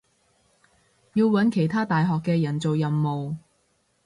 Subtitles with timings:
[1.13, 3.35] 要搵其他大學嘅人做任務